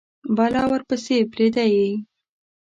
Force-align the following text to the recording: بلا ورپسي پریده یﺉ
بلا 0.37 0.63
ورپسي 0.71 1.17
پریده 1.31 1.63
یﺉ 1.73 1.93